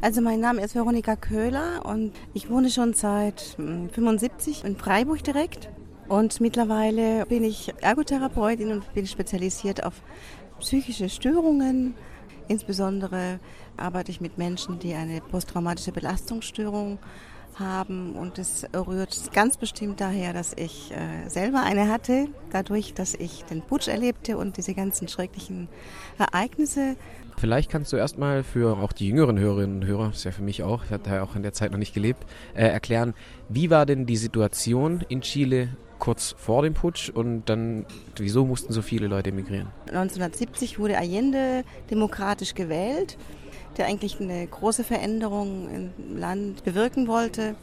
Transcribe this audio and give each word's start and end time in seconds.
Also 0.00 0.20
mein 0.20 0.40
Name 0.40 0.62
ist 0.62 0.74
Veronika 0.74 1.16
Köhler 1.16 1.84
und 1.86 2.12
ich 2.34 2.50
wohne 2.50 2.70
schon 2.70 2.94
seit 2.94 3.40
75 3.40 4.62
hm, 4.62 4.66
in 4.66 4.76
Freiburg 4.76 5.22
direkt. 5.24 5.70
Und 6.08 6.40
mittlerweile 6.40 7.24
bin 7.26 7.44
ich 7.44 7.72
Ergotherapeutin 7.80 8.70
und 8.70 8.92
bin 8.92 9.06
spezialisiert 9.06 9.84
auf 9.84 9.94
psychische 10.60 11.08
Störungen. 11.08 11.94
Insbesondere 12.48 13.40
arbeite 13.76 14.10
ich 14.10 14.20
mit 14.20 14.36
Menschen, 14.36 14.78
die 14.78 14.94
eine 14.94 15.20
posttraumatische 15.22 15.92
Belastungsstörung 15.92 16.98
haben 16.98 17.33
und 18.16 18.38
es 18.38 18.66
rührt 18.74 19.32
ganz 19.32 19.56
bestimmt 19.56 20.00
daher, 20.00 20.32
dass 20.32 20.54
ich 20.54 20.90
äh, 20.90 21.28
selber 21.28 21.62
eine 21.62 21.88
hatte, 21.88 22.28
dadurch, 22.50 22.94
dass 22.94 23.14
ich 23.14 23.44
den 23.44 23.62
Putsch 23.62 23.88
erlebte 23.88 24.36
und 24.36 24.56
diese 24.56 24.74
ganzen 24.74 25.08
schrecklichen 25.08 25.68
Ereignisse. 26.18 26.96
Vielleicht 27.36 27.70
kannst 27.70 27.92
du 27.92 27.96
erstmal 27.96 28.42
für 28.42 28.78
auch 28.78 28.92
die 28.92 29.08
jüngeren 29.08 29.38
Hörerinnen 29.38 29.82
und 29.82 29.86
Hörer, 29.86 30.08
das 30.08 30.18
ist 30.18 30.24
ja 30.24 30.32
für 30.32 30.42
mich 30.42 30.62
auch, 30.62 30.84
ich 30.84 30.90
hatte 30.90 31.10
ja 31.10 31.22
auch 31.22 31.36
in 31.36 31.42
der 31.42 31.52
Zeit 31.52 31.72
noch 31.72 31.78
nicht 31.78 31.94
gelebt, 31.94 32.24
äh, 32.54 32.66
erklären, 32.66 33.14
wie 33.48 33.70
war 33.70 33.86
denn 33.86 34.06
die 34.06 34.16
Situation 34.16 35.04
in 35.08 35.20
Chile 35.20 35.68
kurz 35.98 36.34
vor 36.36 36.62
dem 36.62 36.74
Putsch 36.74 37.08
und 37.08 37.44
dann, 37.48 37.86
wieso 38.16 38.44
mussten 38.44 38.72
so 38.72 38.82
viele 38.82 39.06
Leute 39.06 39.30
emigrieren? 39.30 39.68
1970 39.88 40.78
wurde 40.78 40.98
Allende 40.98 41.64
demokratisch 41.90 42.54
gewählt 42.54 43.16
der 43.78 43.86
eigentlich 43.86 44.20
eine 44.20 44.46
große 44.46 44.84
Veränderung 44.84 45.68
im 45.70 46.16
Land 46.16 46.64
bewirken 46.64 47.06
wollte. 47.08 47.54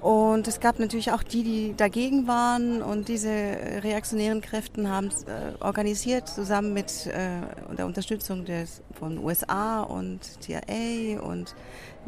Und 0.00 0.48
es 0.48 0.60
gab 0.60 0.78
natürlich 0.78 1.12
auch 1.12 1.22
die, 1.22 1.42
die 1.42 1.74
dagegen 1.76 2.26
waren 2.26 2.80
und 2.80 3.08
diese 3.08 3.28
reaktionären 3.28 4.40
Kräfte 4.40 4.88
haben 4.88 5.08
es 5.08 5.24
äh, 5.24 5.52
organisiert 5.60 6.26
zusammen 6.26 6.72
mit 6.72 7.06
äh, 7.06 7.74
der 7.76 7.84
Unterstützung 7.84 8.46
des, 8.46 8.82
von 8.98 9.18
USA 9.18 9.82
und 9.82 10.20
CIA 10.40 11.20
und 11.20 11.54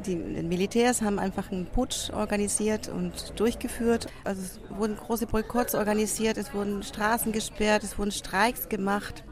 die, 0.06 0.16
Militärs 0.16 1.02
haben 1.02 1.18
einfach 1.18 1.52
einen 1.52 1.66
Putsch 1.66 2.10
organisiert 2.10 2.88
und 2.88 3.38
durchgeführt. 3.38 4.06
Also 4.24 4.40
es 4.40 4.60
wurden 4.70 4.96
große 4.96 5.26
Boykotts 5.26 5.74
organisiert, 5.74 6.38
es 6.38 6.54
wurden 6.54 6.82
Straßen 6.82 7.30
gesperrt, 7.30 7.82
es 7.84 7.98
wurden 7.98 8.12
Streiks 8.12 8.70
gemacht. 8.70 9.22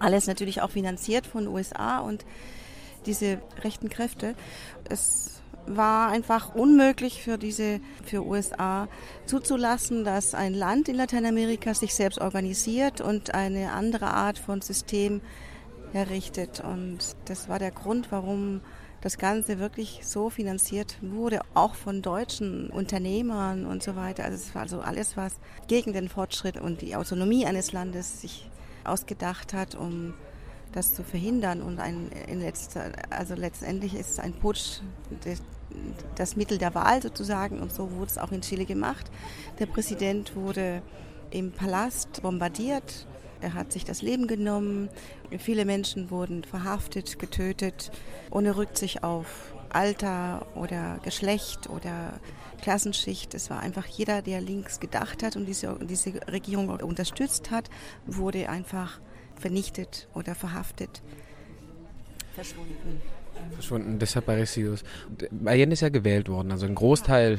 Alles 0.00 0.26
natürlich 0.26 0.60
auch 0.60 0.70
finanziert 0.70 1.24
von 1.24 1.46
USA 1.46 2.00
und 2.00 2.24
diese 3.06 3.40
rechten 3.62 3.88
Kräfte. 3.88 4.34
Es 4.88 5.42
war 5.66 6.08
einfach 6.08 6.54
unmöglich 6.54 7.22
für 7.22 7.38
diese 7.38 7.80
für 8.04 8.24
USA 8.24 8.88
zuzulassen, 9.26 10.04
dass 10.04 10.34
ein 10.34 10.54
Land 10.54 10.88
in 10.88 10.96
Lateinamerika 10.96 11.74
sich 11.74 11.94
selbst 11.94 12.20
organisiert 12.20 13.00
und 13.00 13.34
eine 13.34 13.72
andere 13.72 14.06
Art 14.06 14.38
von 14.38 14.60
System 14.62 15.20
errichtet. 15.92 16.60
Und 16.60 17.16
das 17.26 17.48
war 17.48 17.58
der 17.58 17.70
Grund, 17.70 18.10
warum 18.10 18.60
das 19.00 19.16
Ganze 19.18 19.58
wirklich 19.58 20.00
so 20.02 20.28
finanziert 20.28 20.98
wurde, 21.00 21.40
auch 21.54 21.74
von 21.74 22.02
deutschen 22.02 22.68
Unternehmern 22.70 23.64
und 23.64 23.82
so 23.82 23.94
weiter. 23.94 24.24
Also 24.24 24.36
es 24.36 24.54
war 24.54 24.62
also 24.62 24.80
alles, 24.80 25.16
was 25.16 25.34
gegen 25.68 25.92
den 25.92 26.08
Fortschritt 26.08 26.60
und 26.60 26.82
die 26.82 26.96
Autonomie 26.96 27.46
eines 27.46 27.72
Landes 27.72 28.22
sich 28.22 28.50
ausgedacht 28.84 29.52
hat, 29.52 29.74
um 29.74 30.14
das 30.72 30.94
zu 30.94 31.02
verhindern. 31.02 31.62
Und 31.62 31.80
ein, 31.80 32.10
in 32.26 32.40
letzter, 32.40 32.92
also 33.10 33.34
letztendlich 33.34 33.94
ist 33.94 34.20
ein 34.20 34.32
Putsch 34.32 34.80
das, 36.14 36.36
Mittel 36.36 36.58
der 36.58 36.74
Wahl 36.74 37.02
sozusagen. 37.02 37.60
Und 37.60 37.72
so 37.72 37.90
wurde 37.92 38.10
es 38.10 38.18
auch 38.18 38.32
in 38.32 38.40
Chile 38.40 38.64
gemacht. 38.64 39.10
Der 39.58 39.66
Präsident 39.66 40.34
wurde 40.36 40.82
im 41.30 41.52
Palast 41.52 42.22
bombardiert. 42.22 43.06
Er 43.40 43.54
hat 43.54 43.72
sich 43.72 43.84
das 43.84 44.02
Leben 44.02 44.26
genommen. 44.26 44.88
Viele 45.38 45.64
Menschen 45.64 46.10
wurden 46.10 46.42
verhaftet, 46.44 47.18
getötet, 47.18 47.92
ohne 48.30 48.56
Rücksicht 48.56 49.04
auf 49.04 49.54
Alter 49.70 50.46
oder 50.54 50.98
Geschlecht 51.02 51.68
oder 51.68 52.18
Klassenschicht. 52.62 53.34
Es 53.34 53.50
war 53.50 53.60
einfach 53.60 53.86
jeder, 53.86 54.22
der 54.22 54.40
links 54.40 54.80
gedacht 54.80 55.22
hat 55.22 55.36
und 55.36 55.46
diese, 55.46 55.78
diese 55.82 56.14
Regierung 56.28 56.68
unterstützt 56.68 57.50
hat, 57.50 57.70
wurde 58.06 58.48
einfach 58.48 59.00
vernichtet 59.38 60.08
oder 60.14 60.34
verhaftet, 60.34 61.02
verschwunden. 62.34 63.00
Verschwunden, 63.52 63.98
desaparecidos. 63.98 64.82
Allende 65.44 65.74
ist 65.74 65.80
ja 65.80 65.90
gewählt 65.90 66.28
worden, 66.28 66.50
also 66.50 66.66
ein 66.66 66.74
Großteil, 66.74 67.38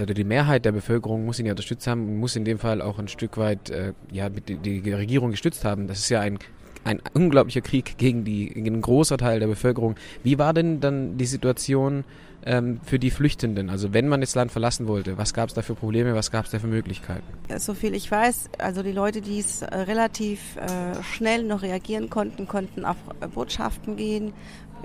oder 0.00 0.14
die 0.14 0.24
Mehrheit 0.24 0.64
der 0.64 0.72
Bevölkerung 0.72 1.24
muss 1.24 1.40
ihn 1.40 1.46
ja 1.46 1.52
unterstützt 1.52 1.86
haben 1.88 2.08
und 2.08 2.16
muss 2.18 2.36
in 2.36 2.44
dem 2.44 2.58
Fall 2.58 2.80
auch 2.80 2.98
ein 2.98 3.08
Stück 3.08 3.36
weit 3.36 3.68
äh, 3.68 3.92
ja, 4.12 4.28
die, 4.28 4.56
die 4.56 4.92
Regierung 4.92 5.32
gestützt 5.32 5.64
haben. 5.64 5.88
Das 5.88 5.98
ist 5.98 6.08
ja 6.08 6.20
ein 6.20 6.38
ein 6.84 7.00
unglaublicher 7.14 7.60
Krieg 7.60 7.98
gegen, 7.98 8.24
die, 8.24 8.46
gegen 8.48 8.66
einen 8.66 8.82
großen 8.82 9.18
Teil 9.18 9.40
der 9.40 9.46
Bevölkerung. 9.46 9.96
Wie 10.22 10.38
war 10.38 10.54
denn 10.54 10.80
dann 10.80 11.18
die 11.18 11.26
Situation 11.26 12.04
ähm, 12.44 12.80
für 12.84 12.98
die 12.98 13.10
Flüchtenden? 13.10 13.70
Also 13.70 13.92
wenn 13.92 14.08
man 14.08 14.20
das 14.20 14.34
Land 14.34 14.52
verlassen 14.52 14.88
wollte, 14.88 15.18
was 15.18 15.34
gab 15.34 15.48
es 15.48 15.54
da 15.54 15.62
für 15.62 15.74
Probleme, 15.74 16.14
was 16.14 16.30
gab 16.30 16.46
es 16.46 16.50
da 16.50 16.58
für 16.58 16.66
Möglichkeiten? 16.66 17.24
So 17.58 17.74
viel 17.74 17.94
ich 17.94 18.10
weiß, 18.10 18.50
also 18.58 18.82
die 18.82 18.92
Leute, 18.92 19.20
die 19.20 19.40
es 19.40 19.62
äh, 19.62 19.76
relativ 19.76 20.56
äh, 20.56 21.02
schnell 21.02 21.44
noch 21.44 21.62
reagieren 21.62 22.08
konnten, 22.08 22.48
konnten 22.48 22.84
auf 22.84 22.96
äh, 23.20 23.26
Botschaften 23.28 23.96
gehen, 23.96 24.32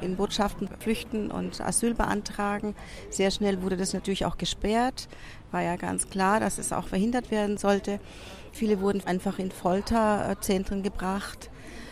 in 0.01 0.17
Botschaften 0.17 0.67
flüchten 0.79 1.31
und 1.31 1.61
Asyl 1.61 1.93
beantragen. 1.93 2.75
Sehr 3.09 3.31
schnell 3.31 3.61
wurde 3.61 3.77
das 3.77 3.93
natürlich 3.93 4.25
auch 4.25 4.37
gesperrt. 4.37 5.07
War 5.51 5.61
ja 5.61 5.77
ganz 5.77 6.09
klar, 6.09 6.41
dass 6.41 6.57
es 6.57 6.73
auch 6.73 6.87
verhindert 6.87 7.31
werden 7.31 7.57
sollte. 7.57 8.01
Viele 8.51 8.81
wurden 8.81 9.01
einfach 9.05 9.39
in 9.39 9.51
Folterzentren 9.51 10.83
gebracht. 10.83 11.49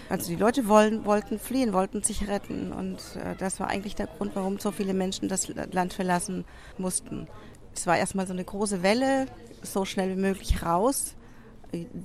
Also 0.10 0.30
die 0.30 0.36
Leute 0.36 0.68
wollen, 0.68 1.06
wollten 1.06 1.40
fliehen, 1.40 1.74
wollten 1.74 2.04
sich 2.04 2.28
retten 2.28 2.72
und 2.72 2.98
äh, 3.16 3.36
das 3.38 3.60
war 3.60 3.68
eigentlich 3.68 3.96
der 3.96 4.08
Grund, 4.08 4.36
warum 4.36 4.60
so 4.60 4.72
viele 4.72 4.94
Menschen 4.94 5.30
das 5.30 5.48
Land 5.72 5.94
verlassen 5.94 6.46
mussten. 6.78 7.28
Es 7.76 7.88
war 7.88 7.98
erstmal 7.98 8.28
so 8.28 8.34
eine 8.34 8.44
große 8.44 8.84
Welle, 8.84 9.28
so 9.62 9.86
schnell 9.86 10.16
wie 10.16 10.22
möglich 10.22 10.64
raus. 10.64 11.16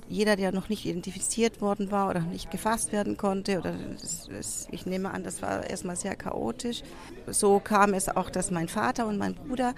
Jeder, 0.07 0.35
der 0.35 0.51
noch 0.51 0.69
nicht 0.69 0.85
identifiziert 0.85 1.61
worden 1.61 1.91
war 1.91 2.09
oder 2.09 2.21
nicht 2.21 2.49
gefasst 2.49 2.91
werden 2.91 3.17
konnte, 3.17 3.59
oder 3.59 3.75
das, 4.01 4.27
das, 4.27 4.67
ich 4.71 4.87
nehme 4.87 5.11
an, 5.11 5.23
das 5.23 5.43
war 5.43 5.69
erstmal 5.69 5.95
sehr 5.95 6.15
chaotisch. 6.15 6.81
So 7.27 7.59
kam 7.59 7.93
es 7.93 8.09
auch, 8.09 8.31
dass 8.31 8.49
mein 8.49 8.67
Vater 8.67 9.05
und 9.05 9.19
mein 9.19 9.35
Bruder 9.35 9.75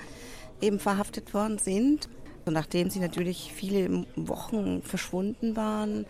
eben 0.62 0.80
verhaftet 0.80 1.34
worden 1.34 1.58
sind. 1.58 2.08
Und 2.46 2.54
nachdem 2.54 2.90
sie 2.90 3.00
natürlich 3.00 3.52
viele 3.54 4.06
Wochen 4.16 4.82
verschwunden 4.82 5.58
waren, 5.58 6.06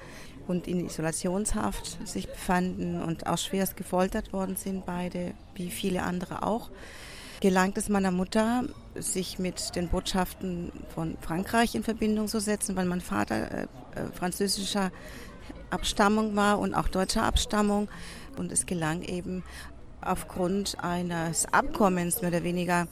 und 0.52 0.68
in 0.68 0.86
Isolationshaft 0.86 2.08
sich 2.08 2.30
befanden 2.30 3.02
und 3.02 3.26
auch 3.26 3.38
schwerst 3.38 3.78
gefoltert 3.78 4.34
worden 4.34 4.58
sind, 4.58 4.86
beide, 4.86 5.34
wie 5.56 5.72
viele 5.72 6.04
andere 6.04 6.44
auch, 6.44 6.70
gelangt 7.40 7.78
es 7.78 7.90
meiner 7.90 8.12
Mutter, 8.12 8.66
sich 8.94 9.40
mit 9.40 9.76
den 9.76 9.88
Botschaften 9.88 10.72
von 10.94 11.18
Frankreich 11.22 11.74
in 11.74 11.84
Verbindung 11.84 12.28
zu 12.28 12.40
setzen, 12.40 12.76
weil 12.76 12.86
mein 12.86 13.02
Vater 13.02 13.52
äh, 13.52 13.62
äh, 13.64 13.68
französischer 14.14 14.92
Abstammung 15.70 16.36
war 16.36 16.60
und 16.60 16.76
auch 16.76 16.90
deutscher 16.90 17.24
Abstammung. 17.24 17.88
Und 18.38 18.52
es 18.52 18.66
gelang 18.66 19.02
eben 19.02 19.44
aufgrund 20.02 20.84
eines 20.84 21.52
Abkommens 21.52 22.22
mehr 22.22 22.30
oder 22.30 22.44
weniger 22.44 22.88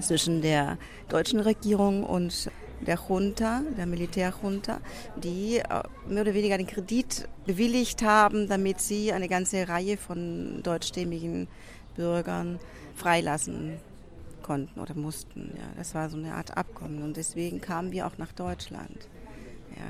zwischen 0.00 0.40
der 0.40 0.78
deutschen 1.08 1.40
Regierung 1.40 2.04
und 2.04 2.50
der 2.86 2.98
Junta, 3.08 3.62
der 3.76 3.86
Militärjunta, 3.86 4.80
die 5.16 5.58
äh, 5.58 5.82
mehr 6.08 6.22
oder 6.22 6.34
weniger 6.34 6.58
den 6.58 6.66
Kredit 6.66 7.28
bewilligt 7.46 8.02
haben, 8.02 8.48
damit 8.48 8.80
sie 8.80 9.12
eine 9.12 9.28
ganze 9.28 9.68
Reihe 9.68 9.96
von 9.96 10.62
deutschstämmigen 10.62 11.48
Bürgern 11.96 12.58
freilassen 12.94 13.78
konnten 14.42 14.80
oder 14.80 14.94
mussten. 14.94 15.52
Ja, 15.56 15.64
das 15.76 15.94
war 15.94 16.10
so 16.10 16.16
eine 16.16 16.34
Art 16.34 16.56
Abkommen 16.56 17.02
und 17.02 17.16
deswegen 17.16 17.60
kamen 17.60 17.92
wir 17.92 18.06
auch 18.06 18.18
nach 18.18 18.32
Deutschland. 18.32 19.08
Ja. 19.76 19.84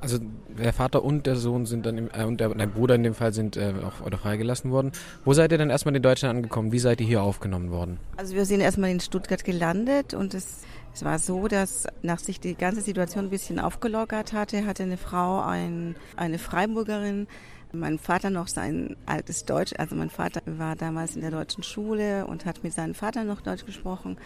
Also 0.00 0.18
der 0.56 0.72
Vater 0.72 1.02
und 1.02 1.26
der 1.26 1.34
Sohn 1.34 1.66
sind 1.66 1.84
dann 1.84 1.98
im, 1.98 2.08
äh, 2.12 2.22
und 2.22 2.38
der, 2.38 2.50
dein 2.50 2.70
Bruder 2.70 2.94
in 2.94 3.02
dem 3.02 3.14
Fall 3.14 3.32
sind 3.32 3.56
äh, 3.56 3.74
auch 3.84 4.06
oder 4.06 4.16
freigelassen 4.16 4.70
worden. 4.70 4.92
Wo 5.24 5.32
seid 5.32 5.50
ihr 5.50 5.58
dann 5.58 5.70
erstmal 5.70 5.96
in 5.96 6.02
Deutschland 6.02 6.36
angekommen? 6.36 6.70
Wie 6.70 6.78
seid 6.78 7.00
ihr 7.00 7.06
hier 7.06 7.22
aufgenommen 7.22 7.72
worden? 7.72 7.98
Also 8.16 8.36
wir 8.36 8.44
sind 8.44 8.60
erstmal 8.60 8.90
in 8.90 9.00
Stuttgart 9.00 9.42
gelandet 9.42 10.14
und 10.14 10.34
es 10.34 10.62
es 10.94 11.04
war 11.04 11.18
so, 11.18 11.48
dass 11.48 11.86
nach 12.02 12.18
sich 12.18 12.40
die 12.40 12.54
ganze 12.54 12.80
Situation 12.80 13.26
ein 13.26 13.30
bisschen 13.30 13.60
aufgelockert 13.60 14.32
hatte, 14.32 14.66
hatte 14.66 14.82
eine 14.82 14.96
Frau 14.96 15.40
ein, 15.40 15.96
eine 16.16 16.38
Freiburgerin, 16.38 17.28
mein 17.72 17.98
Vater 17.98 18.30
noch 18.30 18.48
sein 18.48 18.96
altes 19.06 19.44
Deutsch, 19.44 19.74
also 19.76 19.94
mein 19.94 20.10
Vater 20.10 20.40
war 20.46 20.74
damals 20.74 21.14
in 21.14 21.22
der 21.22 21.30
deutschen 21.30 21.62
Schule 21.62 22.26
und 22.26 22.46
hat 22.46 22.64
mit 22.64 22.72
seinem 22.72 22.94
Vater 22.94 23.24
noch 23.24 23.42
Deutsch 23.42 23.66
gesprochen, 23.66 24.16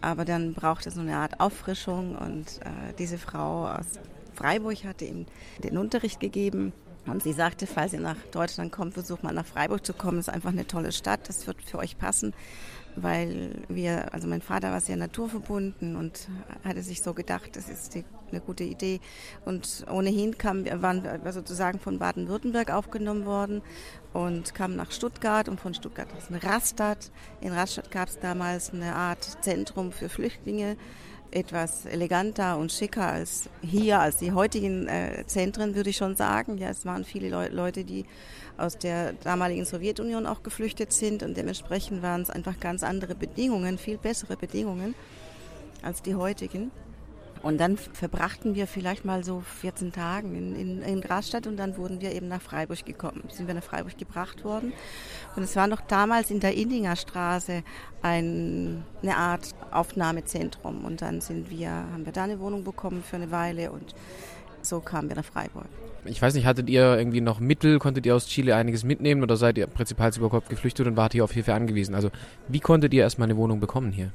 aber 0.00 0.24
dann 0.24 0.54
brauchte 0.54 0.90
es 0.90 0.94
so 0.94 1.00
eine 1.00 1.16
Art 1.16 1.40
Auffrischung 1.40 2.14
und 2.16 2.60
äh, 2.60 2.92
diese 2.98 3.18
Frau 3.18 3.66
aus 3.66 3.86
Freiburg 4.34 4.84
hatte 4.84 5.04
ihm 5.04 5.26
den 5.62 5.78
Unterricht 5.78 6.20
gegeben. 6.20 6.72
Und 7.06 7.22
sie 7.22 7.32
sagte, 7.32 7.66
falls 7.66 7.92
ihr 7.92 8.00
nach 8.00 8.16
Deutschland 8.32 8.72
kommt, 8.72 8.94
versucht 8.94 9.22
mal 9.22 9.34
nach 9.34 9.46
Freiburg 9.46 9.84
zu 9.84 9.92
kommen. 9.92 10.18
Das 10.18 10.28
ist 10.28 10.34
einfach 10.34 10.50
eine 10.52 10.66
tolle 10.66 10.92
Stadt, 10.92 11.28
das 11.28 11.46
wird 11.46 11.62
für 11.62 11.78
euch 11.78 11.98
passen 11.98 12.34
weil 12.96 13.62
wir, 13.68 14.12
also 14.12 14.28
mein 14.28 14.40
Vater 14.40 14.70
war 14.70 14.80
sehr 14.80 14.96
naturverbunden 14.96 15.96
und 15.96 16.28
hatte 16.64 16.82
sich 16.82 17.02
so 17.02 17.14
gedacht, 17.14 17.56
das 17.56 17.68
ist 17.68 17.94
die 17.94 18.04
eine 18.30 18.40
gute 18.40 18.64
Idee. 18.64 19.00
Und 19.44 19.84
ohnehin 19.90 20.38
kam, 20.38 20.64
waren 20.82 21.04
wir 21.04 21.32
sozusagen 21.32 21.78
von 21.78 21.98
Baden-Württemberg 21.98 22.70
aufgenommen 22.70 23.26
worden 23.26 23.62
und 24.12 24.54
kamen 24.54 24.76
nach 24.76 24.90
Stuttgart 24.90 25.48
und 25.48 25.60
von 25.60 25.74
Stuttgart 25.74 26.08
aus 26.16 26.30
in 26.30 26.36
Rastatt. 26.36 27.10
In 27.40 27.52
Rastatt 27.52 27.90
gab 27.90 28.08
es 28.08 28.18
damals 28.18 28.72
eine 28.72 28.94
Art 28.94 29.24
Zentrum 29.42 29.92
für 29.92 30.08
Flüchtlinge 30.08 30.76
etwas 31.34 31.84
eleganter 31.84 32.56
und 32.58 32.72
schicker 32.72 33.06
als 33.06 33.48
hier, 33.60 34.00
als 34.00 34.16
die 34.16 34.32
heutigen 34.32 34.86
äh, 34.86 35.24
Zentren, 35.26 35.74
würde 35.74 35.90
ich 35.90 35.96
schon 35.96 36.14
sagen. 36.16 36.58
Ja, 36.58 36.68
es 36.68 36.86
waren 36.86 37.04
viele 37.04 37.28
Le 37.28 37.48
Leute, 37.48 37.84
die 37.84 38.06
aus 38.56 38.78
der 38.78 39.14
damaligen 39.14 39.64
Sowjetunion 39.64 40.26
auch 40.26 40.42
geflüchtet 40.42 40.92
sind 40.92 41.22
und 41.22 41.36
dementsprechend 41.36 42.02
waren 42.02 42.22
es 42.22 42.30
einfach 42.30 42.60
ganz 42.60 42.84
andere 42.84 43.14
Bedingungen, 43.14 43.78
viel 43.78 43.98
bessere 43.98 44.36
Bedingungen 44.36 44.94
als 45.82 46.02
die 46.02 46.14
heutigen. 46.14 46.70
Und 47.44 47.58
dann 47.58 47.76
verbrachten 47.76 48.54
wir 48.54 48.66
vielleicht 48.66 49.04
mal 49.04 49.22
so 49.22 49.42
14 49.60 49.92
Tage 49.92 50.28
in, 50.28 50.56
in, 50.56 50.80
in 50.80 51.02
Grasstadt 51.02 51.46
und 51.46 51.58
dann 51.58 51.76
wurden 51.76 52.00
wir 52.00 52.12
eben 52.12 52.26
nach 52.26 52.40
Freiburg 52.40 52.86
gekommen, 52.86 53.22
sind 53.28 53.46
wir 53.46 53.54
nach 53.54 53.62
Freiburg 53.62 53.98
gebracht 53.98 54.44
worden. 54.44 54.72
Und 55.36 55.42
es 55.42 55.54
war 55.54 55.66
noch 55.66 55.82
damals 55.82 56.30
in 56.30 56.40
der 56.40 56.54
Indinger 56.54 56.96
Straße 56.96 57.62
ein, 58.00 58.82
eine 59.02 59.16
Art 59.18 59.54
Aufnahmezentrum. 59.70 60.86
Und 60.86 61.02
dann 61.02 61.20
sind 61.20 61.50
wir, 61.50 61.68
haben 61.68 62.06
wir 62.06 62.14
da 62.14 62.24
eine 62.24 62.40
Wohnung 62.40 62.64
bekommen 62.64 63.02
für 63.02 63.16
eine 63.16 63.30
Weile 63.30 63.72
und 63.72 63.94
so 64.62 64.80
kamen 64.80 65.10
wir 65.10 65.16
nach 65.16 65.24
Freiburg. 65.26 65.66
Ich 66.06 66.22
weiß 66.22 66.32
nicht, 66.32 66.46
hattet 66.46 66.70
ihr 66.70 66.96
irgendwie 66.96 67.20
noch 67.20 67.40
Mittel, 67.40 67.78
konntet 67.78 68.06
ihr 68.06 68.16
aus 68.16 68.26
Chile 68.26 68.56
einiges 68.56 68.84
mitnehmen 68.84 69.22
oder 69.22 69.36
seid 69.36 69.58
ihr 69.58 69.66
prinzipiell 69.66 70.12
überhaupt 70.16 70.48
geflüchtet 70.48 70.86
und 70.86 70.96
wart 70.96 71.12
hier 71.12 71.24
auf 71.24 71.32
Hilfe 71.32 71.52
angewiesen? 71.52 71.94
Also 71.94 72.10
wie 72.48 72.60
konntet 72.60 72.94
ihr 72.94 73.02
erstmal 73.02 73.26
eine 73.28 73.36
Wohnung 73.36 73.60
bekommen 73.60 73.92
hier? 73.92 74.12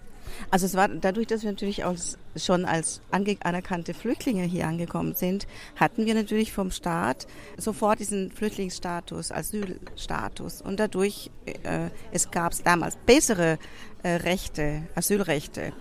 Also 0.52 0.66
es 0.66 0.76
war 0.76 0.88
dadurch, 0.88 1.28
dass 1.28 1.44
wir 1.44 1.52
natürlich 1.52 1.84
auch 1.84 1.96
schon 2.36 2.66
als 2.66 3.02
anerkannte 3.12 3.94
Flüchtlinge 3.94 4.44
hier 4.44 4.68
angekommen 4.68 5.16
sind, 5.16 5.48
hatten 5.76 6.06
wir 6.06 6.16
natürlich 6.16 6.52
vom 6.54 6.72
Staat 6.72 7.28
sofort 7.58 8.00
diesen 8.00 8.32
Flüchtlingsstatus, 8.32 9.32
Asylstatus. 9.32 10.62
Und 10.62 10.80
dadurch, 10.80 11.32
äh, 11.46 11.90
es 12.12 12.32
gab 12.32 12.54
damals 12.64 12.98
bessere 13.06 13.58
äh, 14.04 14.16
Rechte, 14.16 14.84
Asylrechte. 14.96 15.74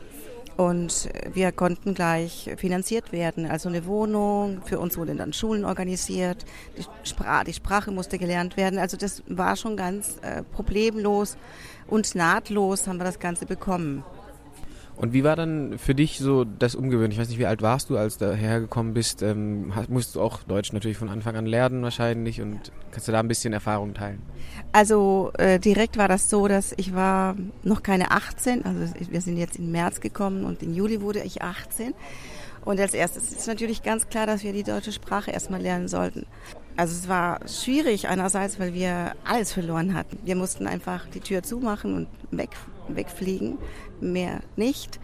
Und 0.58 1.08
wir 1.34 1.52
konnten 1.52 1.94
gleich 1.94 2.50
finanziert 2.56 3.12
werden. 3.12 3.46
Also 3.46 3.68
eine 3.68 3.86
Wohnung, 3.86 4.60
für 4.64 4.80
uns 4.80 4.98
wurden 4.98 5.16
dann 5.16 5.32
Schulen 5.32 5.64
organisiert, 5.64 6.44
die, 6.76 7.08
Spra 7.08 7.44
die 7.44 7.52
Sprache 7.52 7.92
musste 7.92 8.18
gelernt 8.18 8.56
werden. 8.56 8.80
Also 8.80 8.96
das 8.96 9.22
war 9.28 9.54
schon 9.54 9.76
ganz 9.76 10.16
äh, 10.22 10.42
problemlos 10.42 11.36
und 11.86 12.12
nahtlos 12.16 12.88
haben 12.88 12.98
wir 12.98 13.04
das 13.04 13.20
Ganze 13.20 13.46
bekommen. 13.46 14.02
Und 14.98 15.12
wie 15.12 15.22
war 15.22 15.36
dann 15.36 15.78
für 15.78 15.94
dich 15.94 16.18
so 16.18 16.44
das 16.44 16.74
Umgewöhnen? 16.74 17.12
Ich 17.12 17.18
weiß 17.18 17.28
nicht, 17.28 17.38
wie 17.38 17.46
alt 17.46 17.62
warst 17.62 17.88
du, 17.88 17.96
als 17.96 18.18
du 18.18 18.34
hergekommen 18.34 18.94
bist? 18.94 19.22
Ähm, 19.22 19.72
musst 19.88 20.16
du 20.16 20.20
auch 20.20 20.42
Deutsch 20.42 20.72
natürlich 20.72 20.98
von 20.98 21.08
Anfang 21.08 21.36
an 21.36 21.46
lernen 21.46 21.82
wahrscheinlich 21.84 22.40
und 22.42 22.72
kannst 22.90 23.06
du 23.06 23.12
da 23.12 23.20
ein 23.20 23.28
bisschen 23.28 23.52
Erfahrung 23.52 23.94
teilen? 23.94 24.20
Also 24.72 25.30
äh, 25.38 25.60
direkt 25.60 25.98
war 25.98 26.08
das 26.08 26.28
so, 26.28 26.48
dass 26.48 26.74
ich 26.76 26.94
war 26.94 27.36
noch 27.62 27.84
keine 27.84 28.10
18, 28.10 28.64
also 28.64 28.92
wir 29.08 29.20
sind 29.20 29.36
jetzt 29.36 29.56
im 29.56 29.70
März 29.70 30.00
gekommen 30.00 30.44
und 30.44 30.64
im 30.64 30.74
Juli 30.74 31.00
wurde 31.00 31.22
ich 31.22 31.42
18. 31.42 31.94
Und 32.64 32.80
als 32.80 32.92
erstes 32.92 33.32
ist 33.32 33.46
natürlich 33.46 33.84
ganz 33.84 34.08
klar, 34.08 34.26
dass 34.26 34.42
wir 34.42 34.52
die 34.52 34.64
deutsche 34.64 34.92
Sprache 34.92 35.30
erstmal 35.30 35.62
lernen 35.62 35.86
sollten. 35.86 36.26
Also 36.76 36.94
es 36.94 37.08
war 37.08 37.40
schwierig 37.48 38.08
einerseits, 38.08 38.58
weil 38.58 38.74
wir 38.74 39.12
alles 39.24 39.52
verloren 39.52 39.94
hatten. 39.94 40.18
Wir 40.24 40.36
mussten 40.36 40.66
einfach 40.66 41.06
die 41.06 41.20
Tür 41.20 41.42
zumachen 41.42 41.94
und 41.94 42.08
weg, 42.30 42.50
wegfliegen 42.88 43.58
mehr 44.00 44.40
nicht. 44.56 45.00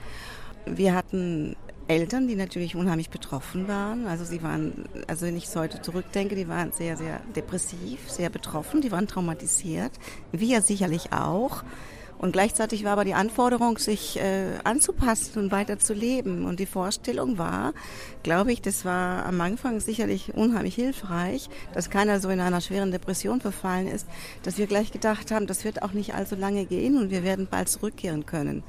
Wir 0.66 0.94
hatten 0.94 1.56
Eltern, 1.88 2.26
die 2.26 2.36
natürlich 2.36 2.76
unheimlich 2.76 3.10
betroffen 3.10 3.68
waren. 3.68 4.06
Also 4.06 4.24
sie 4.24 4.42
waren, 4.42 4.86
also 5.06 5.26
wenn 5.26 5.36
ich 5.36 5.44
es 5.44 5.56
heute 5.56 5.82
zurückdenke, 5.82 6.34
die 6.34 6.48
waren 6.48 6.72
sehr, 6.72 6.96
sehr 6.96 7.20
depressiv, 7.36 8.10
sehr 8.10 8.30
betroffen, 8.30 8.80
die 8.80 8.90
waren 8.90 9.06
traumatisiert. 9.06 9.92
Wir 10.32 10.62
sicherlich 10.62 11.12
auch. 11.12 11.62
Und 12.24 12.32
gleichzeitig 12.32 12.84
war 12.84 12.92
aber 12.92 13.04
die 13.04 13.12
Anforderung, 13.12 13.76
sich 13.76 14.18
äh, 14.18 14.46
anzupassen 14.64 15.38
und 15.38 15.52
weiter 15.52 15.78
zu 15.78 15.92
leben. 15.92 16.46
Und 16.46 16.58
die 16.58 16.64
Vorstellung 16.64 17.36
war, 17.36 17.74
glaube 18.22 18.50
ich, 18.50 18.62
das 18.62 18.86
war 18.86 19.26
am 19.26 19.42
Anfang 19.42 19.78
sicherlich 19.78 20.32
unheimlich 20.32 20.74
hilfreich, 20.74 21.50
dass 21.74 21.90
keiner 21.90 22.20
so 22.20 22.30
in 22.30 22.40
einer 22.40 22.62
schweren 22.62 22.92
Depression 22.92 23.42
verfallen 23.42 23.88
ist, 23.88 24.06
dass 24.42 24.56
wir 24.56 24.66
gleich 24.66 24.90
gedacht 24.90 25.30
haben, 25.32 25.46
das 25.46 25.66
wird 25.66 25.82
auch 25.82 25.92
nicht 25.92 26.14
allzu 26.14 26.34
lange 26.34 26.64
gehen 26.64 26.96
und 26.96 27.10
wir 27.10 27.24
werden 27.24 27.46
bald 27.50 27.68
zurückkehren 27.68 28.24
können. 28.24 28.62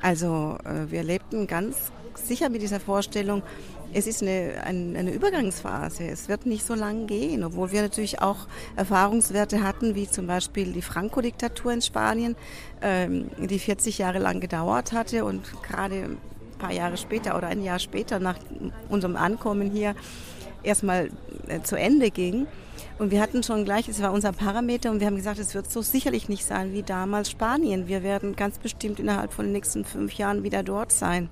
Also 0.00 0.56
äh, 0.64 0.90
wir 0.90 1.02
lebten 1.02 1.46
ganz 1.46 1.92
sicher 2.14 2.48
mit 2.48 2.62
dieser 2.62 2.80
Vorstellung, 2.80 3.42
es 3.94 4.08
ist 4.08 4.22
eine, 4.22 4.54
eine, 4.64 4.98
eine 4.98 5.12
Übergangsphase. 5.12 6.04
Es 6.04 6.28
wird 6.28 6.46
nicht 6.46 6.66
so 6.66 6.74
lange 6.74 7.06
gehen, 7.06 7.44
obwohl 7.44 7.70
wir 7.70 7.80
natürlich 7.80 8.20
auch 8.20 8.48
Erfahrungswerte 8.74 9.62
hatten, 9.62 9.94
wie 9.94 10.10
zum 10.10 10.26
Beispiel 10.26 10.72
die 10.72 10.82
Franco-Diktatur 10.82 11.72
in 11.72 11.80
Spanien, 11.80 12.34
ähm, 12.82 13.30
die 13.38 13.60
40 13.60 13.98
Jahre 13.98 14.18
lang 14.18 14.40
gedauert 14.40 14.92
hatte 14.92 15.24
und 15.24 15.44
gerade 15.62 15.94
ein 15.94 16.18
paar 16.58 16.72
Jahre 16.72 16.96
später 16.96 17.36
oder 17.36 17.46
ein 17.46 17.62
Jahr 17.62 17.78
später 17.78 18.18
nach 18.18 18.38
unserem 18.88 19.16
Ankommen 19.16 19.70
hier 19.70 19.94
erstmal 20.64 21.10
äh, 21.46 21.60
zu 21.60 21.76
Ende 21.76 22.10
ging. 22.10 22.48
Und 22.98 23.12
wir 23.12 23.20
hatten 23.20 23.44
schon 23.44 23.64
gleich, 23.64 23.88
es 23.88 24.02
war 24.02 24.12
unser 24.12 24.32
Parameter 24.32 24.90
und 24.90 24.98
wir 24.98 25.06
haben 25.06 25.16
gesagt, 25.16 25.38
es 25.38 25.54
wird 25.54 25.70
so 25.70 25.82
sicherlich 25.82 26.28
nicht 26.28 26.44
sein 26.44 26.72
wie 26.72 26.82
damals 26.82 27.30
Spanien. 27.30 27.86
Wir 27.86 28.02
werden 28.02 28.34
ganz 28.34 28.58
bestimmt 28.58 28.98
innerhalb 28.98 29.32
von 29.32 29.46
den 29.46 29.52
nächsten 29.52 29.84
fünf 29.84 30.14
Jahren 30.14 30.42
wieder 30.42 30.64
dort 30.64 30.90
sein 30.90 31.28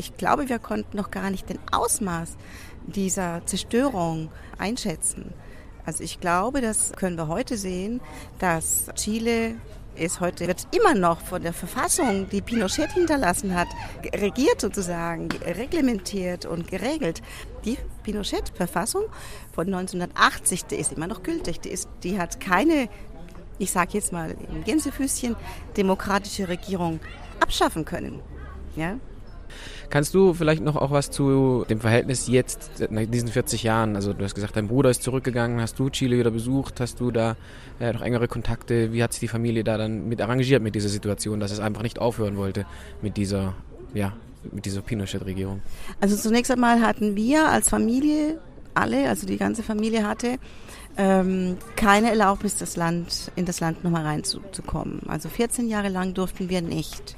ich 0.00 0.16
glaube, 0.16 0.48
wir 0.48 0.58
konnten 0.58 0.96
noch 0.96 1.10
gar 1.10 1.30
nicht 1.30 1.50
den 1.50 1.58
Ausmaß 1.72 2.38
dieser 2.86 3.44
Zerstörung 3.44 4.30
einschätzen. 4.56 5.34
Also 5.84 6.02
ich 6.02 6.20
glaube, 6.20 6.62
das 6.62 6.92
können 6.92 7.18
wir 7.18 7.28
heute 7.28 7.58
sehen, 7.58 8.00
dass 8.38 8.86
Chile 8.94 9.56
ist 9.96 10.20
heute, 10.20 10.46
wird 10.46 10.68
immer 10.74 10.94
noch 10.94 11.20
von 11.20 11.42
der 11.42 11.52
Verfassung, 11.52 12.30
die 12.30 12.40
Pinochet 12.40 12.92
hinterlassen 12.92 13.54
hat, 13.54 13.68
regiert 14.14 14.62
sozusagen, 14.62 15.28
reglementiert 15.44 16.46
und 16.46 16.68
geregelt. 16.68 17.20
Die 17.66 17.76
Pinochet-Verfassung 18.02 19.04
von 19.52 19.66
1980, 19.66 20.64
die 20.64 20.76
ist 20.76 20.92
immer 20.92 21.08
noch 21.08 21.22
gültig. 21.22 21.60
Die, 21.60 21.68
ist, 21.68 21.90
die 22.02 22.18
hat 22.18 22.40
keine, 22.40 22.88
ich 23.58 23.70
sage 23.70 23.90
jetzt 23.92 24.12
mal 24.12 24.34
im 24.50 24.64
Gänsefüßchen, 24.64 25.36
demokratische 25.76 26.48
Regierung 26.48 27.00
abschaffen 27.40 27.84
können. 27.84 28.20
Ja? 28.76 28.96
Kannst 29.90 30.14
du 30.14 30.34
vielleicht 30.34 30.62
noch 30.62 30.76
auch 30.76 30.90
was 30.90 31.10
zu 31.10 31.64
dem 31.68 31.80
Verhältnis 31.80 32.28
jetzt, 32.28 32.90
nach 32.90 33.06
diesen 33.06 33.28
40 33.28 33.62
Jahren? 33.62 33.96
Also 33.96 34.12
du 34.12 34.24
hast 34.24 34.34
gesagt, 34.34 34.56
dein 34.56 34.68
Bruder 34.68 34.90
ist 34.90 35.02
zurückgegangen, 35.02 35.60
hast 35.60 35.78
du 35.78 35.90
Chile 35.90 36.18
wieder 36.18 36.30
besucht, 36.30 36.80
hast 36.80 37.00
du 37.00 37.10
da 37.10 37.36
äh, 37.80 37.92
noch 37.92 38.02
engere 38.02 38.28
Kontakte? 38.28 38.92
Wie 38.92 39.02
hat 39.02 39.12
sich 39.12 39.20
die 39.20 39.28
Familie 39.28 39.64
da 39.64 39.78
dann 39.78 40.08
mit 40.08 40.20
arrangiert 40.20 40.62
mit 40.62 40.74
dieser 40.74 40.88
Situation, 40.88 41.40
dass 41.40 41.50
es 41.50 41.60
einfach 41.60 41.82
nicht 41.82 41.98
aufhören 41.98 42.36
wollte 42.36 42.66
mit 43.02 43.16
dieser, 43.16 43.54
ja, 43.94 44.12
mit 44.52 44.64
dieser 44.64 44.82
Pinochet-Regierung? 44.82 45.60
Also 46.00 46.16
zunächst 46.16 46.50
einmal 46.50 46.80
hatten 46.80 47.16
wir 47.16 47.48
als 47.48 47.68
Familie, 47.68 48.38
alle, 48.74 49.08
also 49.08 49.26
die 49.26 49.36
ganze 49.36 49.62
Familie 49.62 50.06
hatte, 50.06 50.38
ähm, 50.96 51.56
keine 51.76 52.10
Erlaubnis, 52.10 52.56
das 52.56 52.76
Land, 52.76 53.30
in 53.36 53.46
das 53.46 53.60
Land 53.60 53.84
nochmal 53.84 54.04
reinzukommen. 54.04 55.00
Also 55.08 55.28
14 55.28 55.68
Jahre 55.68 55.88
lang 55.88 56.14
durften 56.14 56.48
wir 56.48 56.62
nicht 56.62 57.16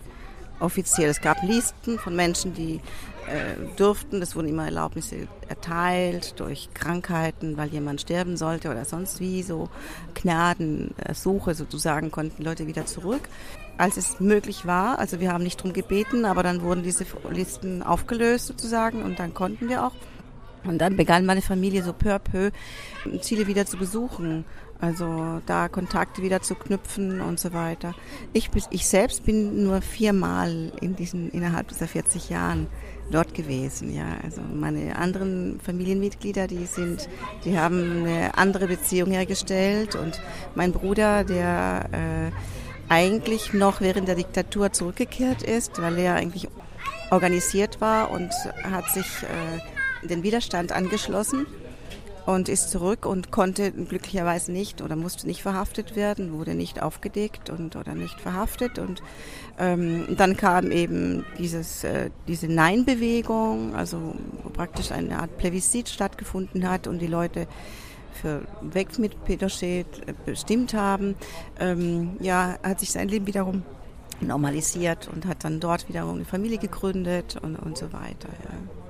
offiziell. 0.62 1.10
Es 1.10 1.20
gab 1.20 1.42
Listen 1.42 1.98
von 1.98 2.16
Menschen, 2.16 2.54
die 2.54 2.80
äh, 3.26 3.76
durften. 3.76 4.20
Es 4.20 4.34
wurden 4.34 4.48
immer 4.48 4.64
Erlaubnisse 4.64 5.28
erteilt 5.48 6.38
durch 6.40 6.70
Krankheiten, 6.74 7.56
weil 7.56 7.68
jemand 7.68 8.00
sterben 8.00 8.36
sollte 8.36 8.70
oder 8.70 8.84
sonst 8.84 9.20
wie. 9.20 9.42
So 9.42 9.68
Gnadensuche 10.14 11.54
sozusagen 11.54 12.10
konnten 12.10 12.42
Leute 12.42 12.66
wieder 12.66 12.86
zurück. 12.86 13.22
Als 13.78 13.96
es 13.96 14.20
möglich 14.20 14.66
war, 14.66 14.98
also 14.98 15.20
wir 15.20 15.32
haben 15.32 15.44
nicht 15.44 15.58
darum 15.58 15.72
gebeten, 15.72 16.24
aber 16.24 16.42
dann 16.42 16.62
wurden 16.62 16.82
diese 16.82 17.06
Listen 17.30 17.82
aufgelöst 17.82 18.46
sozusagen 18.46 19.02
und 19.02 19.18
dann 19.18 19.34
konnten 19.34 19.68
wir 19.68 19.86
auch. 19.86 19.92
Und 20.64 20.78
dann 20.78 20.96
begann 20.96 21.26
meine 21.26 21.42
Familie 21.42 21.82
so 21.82 21.92
peu 21.92 22.14
à 22.14 22.18
peu 22.18 22.50
Chile 23.20 23.46
wieder 23.46 23.66
zu 23.66 23.76
besuchen. 23.76 24.44
Also 24.80 25.40
da 25.46 25.68
Kontakte 25.68 26.22
wieder 26.22 26.42
zu 26.42 26.56
knüpfen 26.56 27.20
und 27.20 27.38
so 27.38 27.52
weiter. 27.52 27.94
Ich, 28.32 28.50
ich 28.70 28.88
selbst 28.88 29.24
bin 29.24 29.62
nur 29.62 29.80
viermal 29.80 30.72
in 30.80 30.96
diesen, 30.96 31.30
innerhalb 31.30 31.68
dieser 31.68 31.86
40 31.86 32.30
Jahren 32.30 32.66
dort 33.12 33.32
gewesen. 33.32 33.94
Ja, 33.94 34.16
also 34.24 34.40
meine 34.40 34.96
anderen 34.96 35.60
Familienmitglieder, 35.60 36.48
die 36.48 36.66
sind, 36.66 37.08
die 37.44 37.56
haben 37.56 38.04
eine 38.04 38.36
andere 38.36 38.66
Beziehung 38.66 39.12
hergestellt 39.12 39.94
und 39.94 40.20
mein 40.56 40.72
Bruder, 40.72 41.22
der 41.22 41.88
äh, 41.92 42.92
eigentlich 42.92 43.52
noch 43.52 43.80
während 43.80 44.08
der 44.08 44.16
Diktatur 44.16 44.72
zurückgekehrt 44.72 45.42
ist, 45.42 45.80
weil 45.80 45.96
er 45.98 46.16
eigentlich 46.16 46.48
organisiert 47.12 47.80
war 47.80 48.10
und 48.10 48.32
hat 48.64 48.88
sich 48.90 49.06
äh, 49.22 49.81
den 50.02 50.22
Widerstand 50.22 50.72
angeschlossen 50.72 51.46
und 52.26 52.48
ist 52.48 52.70
zurück 52.70 53.04
und 53.04 53.30
konnte 53.30 53.72
glücklicherweise 53.72 54.52
nicht 54.52 54.80
oder 54.80 54.96
musste 54.96 55.26
nicht 55.26 55.42
verhaftet 55.42 55.96
werden, 55.96 56.32
wurde 56.32 56.54
nicht 56.54 56.80
aufgedeckt 56.80 57.50
und 57.50 57.74
oder 57.76 57.94
nicht 57.94 58.20
verhaftet 58.20 58.78
und 58.78 59.02
ähm, 59.58 60.06
dann 60.16 60.36
kam 60.36 60.70
eben 60.70 61.24
dieses 61.38 61.84
äh, 61.84 62.10
diese 62.28 62.46
Nein-Bewegung, 62.46 63.74
also 63.74 64.14
praktisch 64.52 64.92
eine 64.92 65.18
Art 65.18 65.36
Plebiszit 65.38 65.88
stattgefunden 65.88 66.68
hat 66.68 66.86
und 66.86 67.00
die 67.00 67.08
Leute 67.08 67.48
für 68.12 68.42
weg 68.60 68.98
mit 68.98 69.24
Pinochet 69.24 69.86
äh, 70.06 70.14
bestimmt 70.24 70.74
haben. 70.74 71.16
Ähm, 71.58 72.16
ja, 72.20 72.58
hat 72.62 72.80
sich 72.80 72.92
sein 72.92 73.08
Leben 73.08 73.26
wiederum 73.26 73.62
normalisiert 74.20 75.08
und 75.12 75.26
hat 75.26 75.44
dann 75.44 75.58
dort 75.58 75.88
wiederum 75.88 76.16
eine 76.16 76.24
Familie 76.24 76.58
gegründet 76.58 77.36
und, 77.42 77.56
und 77.56 77.76
so 77.76 77.92
weiter. 77.92 78.28
Ja. 78.44 78.72